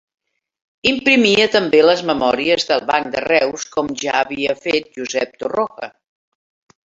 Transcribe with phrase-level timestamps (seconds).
[0.91, 5.91] Imprimia també les memòries del Banc de Reus, com ja havia fet Josep Torroja.